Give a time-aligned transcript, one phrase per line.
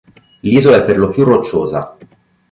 [0.39, 1.95] L'isola è per lo più rocciosa.